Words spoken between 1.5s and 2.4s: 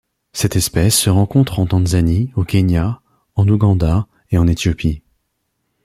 en Tanzanie,